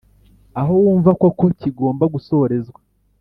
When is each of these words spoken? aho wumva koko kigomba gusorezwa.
aho 0.59 0.73
wumva 0.83 1.11
koko 1.21 1.43
kigomba 1.59 2.03
gusorezwa. 2.13 2.79